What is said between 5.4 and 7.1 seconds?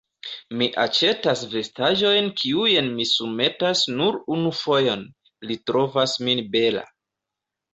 li trovas min bela.